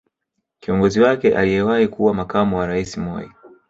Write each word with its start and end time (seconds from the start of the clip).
Kiongozi 0.59 1.01
wake 1.01 1.35
aliyewahi 1.35 1.87
kuwa 1.87 2.13
makamu 2.13 2.57
wa 2.57 2.67
rais 2.67 2.97
Moi 2.97 3.29